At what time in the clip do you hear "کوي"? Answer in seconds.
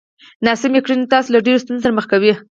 2.11-2.31